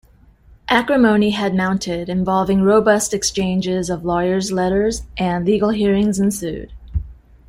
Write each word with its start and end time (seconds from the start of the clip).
Acrimony 0.67 1.29
had 1.29 1.53
mounted, 1.53 2.09
involving 2.09 2.63
robust 2.63 3.13
exchanges 3.13 3.87
of 3.87 4.03
lawyers' 4.03 4.51
letters, 4.51 5.03
and 5.15 5.45
legal 5.45 5.69
hearings 5.69 6.19
ensued. 6.19 6.73